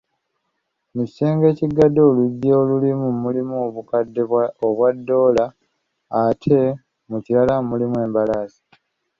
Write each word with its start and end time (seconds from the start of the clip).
Mu 0.93 1.03
kisenge 1.09 1.45
ekiggaddwa 1.51 2.01
oluggi 2.09 2.49
olumu 2.59 3.07
mulimu 3.23 3.53
obukadde 3.67 4.21
obwa 4.67 4.89
doola, 5.07 5.45
ate 6.19 6.59
mu 7.09 7.17
kirala 7.25 7.55
mulimu 7.69 7.97
embalaasi. 8.05 8.61